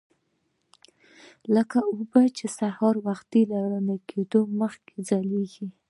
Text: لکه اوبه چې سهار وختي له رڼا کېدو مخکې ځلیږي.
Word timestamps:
لکه 1.55 1.77
اوبه 1.89 2.21
چې 2.37 2.45
سهار 2.59 2.95
وختي 3.07 3.41
له 3.51 3.57
رڼا 3.71 3.97
کېدو 4.09 4.41
مخکې 4.59 4.95
ځلیږي. 5.07 5.67